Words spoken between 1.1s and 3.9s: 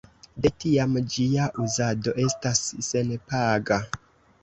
ĝia uzado estas senpaga.